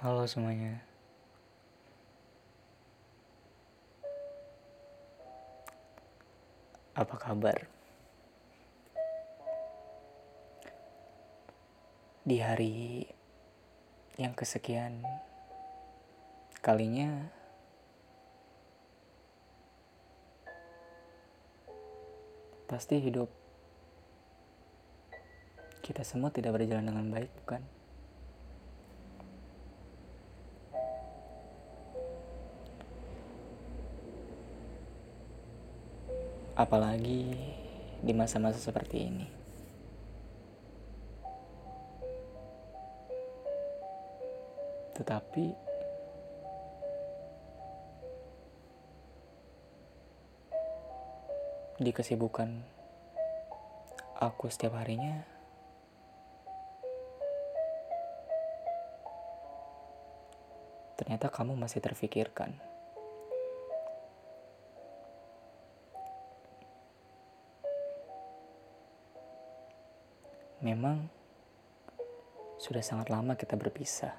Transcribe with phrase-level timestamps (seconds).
[0.00, 0.80] Halo semuanya.
[6.96, 7.68] Apa kabar?
[12.24, 13.04] Di hari
[14.16, 15.04] yang kesekian
[16.64, 17.28] kalinya
[22.64, 23.28] pasti hidup
[25.84, 27.79] kita semua tidak berjalan dengan baik, bukan?
[36.60, 37.24] Apalagi
[38.04, 39.24] di masa-masa seperti ini.
[44.92, 45.44] Tetapi
[51.80, 52.60] di kesibukan
[54.20, 55.24] aku setiap harinya
[61.00, 62.69] ternyata kamu masih terfikirkan.
[70.60, 71.08] Memang
[72.60, 74.12] sudah sangat lama kita berpisah.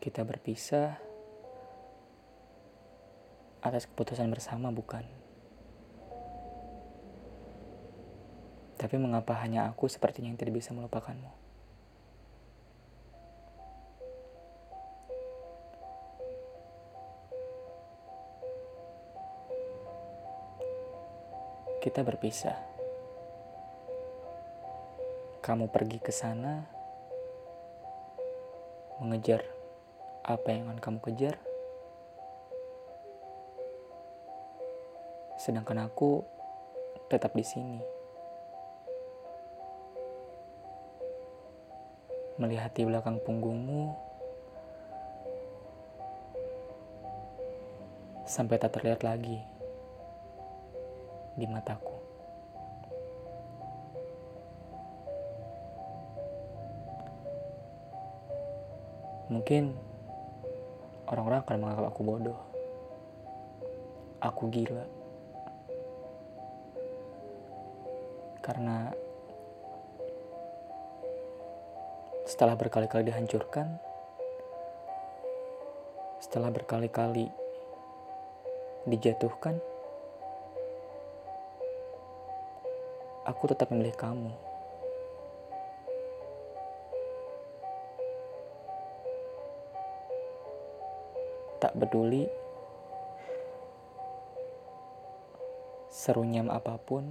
[0.00, 0.96] Kita berpisah
[3.60, 5.04] atas keputusan bersama, bukan?
[8.80, 11.45] Tapi mengapa hanya aku sepertinya yang tidak bisa melupakanmu?
[21.86, 22.58] Kita berpisah.
[25.38, 26.66] Kamu pergi ke sana,
[28.98, 29.46] mengejar
[30.26, 31.38] apa yang akan kamu kejar,
[35.38, 36.26] sedangkan aku
[37.06, 37.78] tetap di sini,
[42.42, 43.94] melihat di belakang punggungmu
[48.26, 49.38] sampai tak terlihat lagi
[51.36, 51.96] di mataku.
[59.26, 59.76] Mungkin
[61.12, 62.40] orang-orang akan menganggap aku bodoh.
[64.24, 64.86] Aku gila.
[68.40, 68.94] Karena
[72.24, 73.76] setelah berkali-kali dihancurkan,
[76.22, 77.26] setelah berkali-kali
[78.86, 79.58] dijatuhkan,
[83.26, 84.30] aku tetap memilih kamu.
[91.58, 92.30] Tak peduli
[95.90, 97.02] serunyam apa pun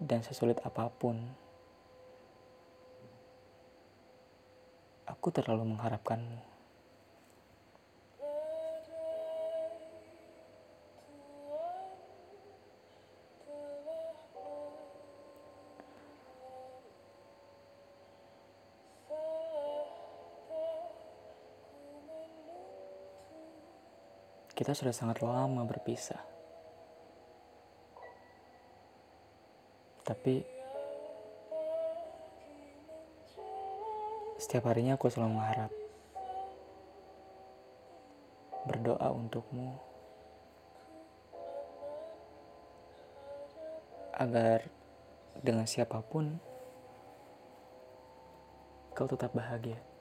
[0.00, 1.20] dan sesulit apa pun.
[5.04, 6.53] Aku terlalu mengharapkanmu.
[24.54, 26.22] Kita sudah sangat lama berpisah.
[30.06, 30.46] Tapi
[34.38, 35.72] setiap harinya aku selalu mengharap
[38.64, 39.74] berdoa untukmu
[44.14, 44.62] agar
[45.42, 46.38] dengan siapa pun
[48.94, 49.93] kau tetap bahagia.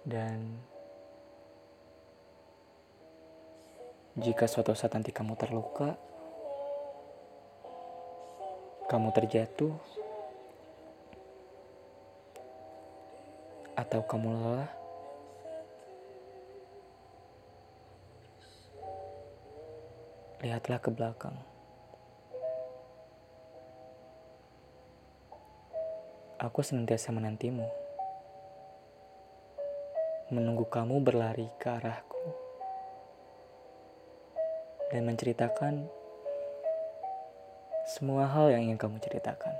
[0.00, 0.56] Dan
[4.16, 5.94] jika suatu saat nanti kamu terluka,
[8.90, 9.76] kamu terjatuh,
[13.80, 14.70] atau kamu lelah,
[20.44, 21.36] lihatlah ke belakang.
[26.40, 27.89] Aku senantiasa menantimu
[30.30, 32.22] menunggu kamu berlari ke arahku
[34.94, 35.90] dan menceritakan
[37.90, 39.50] semua hal yang ingin kamu ceritakan.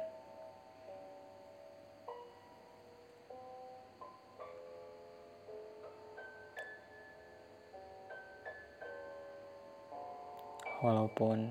[10.87, 11.51] Walaupun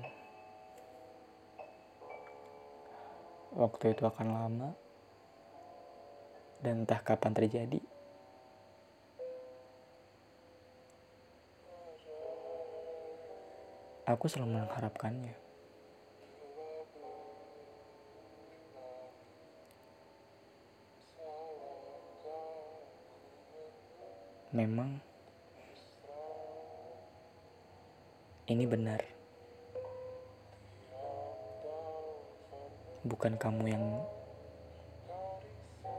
[3.52, 4.70] waktu itu akan lama
[6.64, 7.99] dan entah kapan terjadi.
[14.10, 15.38] Aku selalu mengharapkannya.
[24.50, 24.98] Memang
[28.50, 28.98] ini benar.
[33.06, 33.86] Bukan kamu yang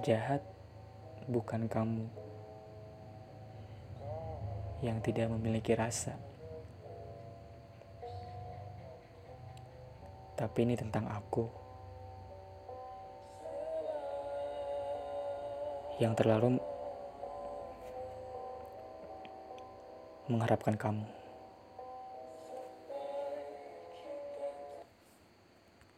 [0.04, 0.44] jahat,
[1.32, 2.12] bukan kamu
[4.84, 6.31] yang tidak memiliki rasa.
[10.42, 11.46] Tapi ini tentang aku
[16.02, 16.58] yang terlalu
[20.26, 21.21] mengharapkan kamu.